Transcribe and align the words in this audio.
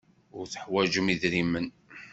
Ur 0.37 0.45
teḥwajem 0.47 1.07
idrimen. 1.13 1.67